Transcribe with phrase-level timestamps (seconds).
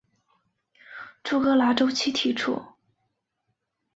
[1.23, 2.59] 朱格拉周期提出。